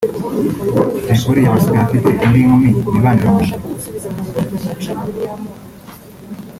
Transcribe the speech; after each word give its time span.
Jay 1.07 1.19
Polly 1.23 1.41
yaba 1.45 1.57
asigaye 1.59 1.83
afite 1.87 2.09
indi 2.23 2.39
nkumi 2.45 2.69
bibanira 2.93 3.29
mu 3.35 3.41
nzu 3.45 3.55